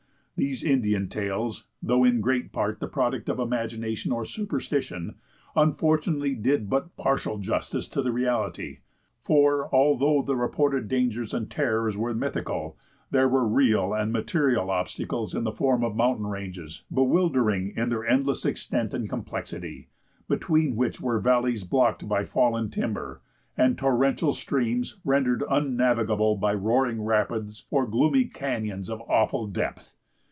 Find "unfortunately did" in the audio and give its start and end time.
5.55-6.67